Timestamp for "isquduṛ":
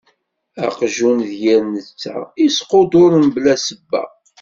2.47-3.11